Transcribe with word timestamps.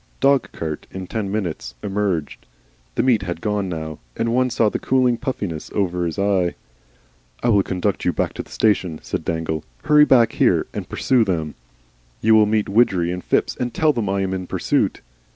Dog 0.19 0.51
cart 0.51 0.87
in 0.89 1.05
ten 1.05 1.31
minutes. 1.31 1.75
Emerged. 1.83 2.47
The 2.95 3.03
meat 3.03 3.21
had 3.21 3.39
gone 3.39 3.69
now, 3.69 3.99
and 4.17 4.33
one 4.33 4.49
saw 4.49 4.67
the 4.67 4.79
cooling 4.79 5.15
puffiness 5.15 5.69
over 5.75 6.07
his 6.07 6.17
eye. 6.17 6.55
"I 7.43 7.49
will 7.49 7.61
conduct 7.61 8.03
you 8.03 8.11
back 8.11 8.33
to 8.33 8.41
the 8.41 8.49
station," 8.49 8.99
said 9.03 9.23
Dangle; 9.23 9.63
"hurry 9.83 10.05
back 10.05 10.31
here, 10.31 10.65
and 10.73 10.89
pursue 10.89 11.23
them. 11.23 11.53
You 12.19 12.33
will 12.33 12.47
meet 12.47 12.67
Widgery 12.67 13.11
and 13.11 13.23
Phipps 13.23 13.55
and 13.55 13.75
tell 13.75 13.93
them 13.93 14.09
I 14.09 14.21
am 14.21 14.33
in 14.33 14.47
pursuit." 14.47 15.01